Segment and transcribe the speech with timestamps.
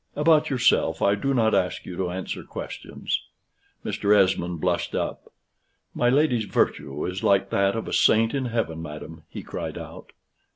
[0.15, 3.21] About yourself, I do not ask you to answer questions."
[3.85, 4.15] Mr.
[4.17, 5.31] Esmond blushed up.
[5.93, 10.11] "My lady's virtue is like that of a saint in heaven, madam," he cried out.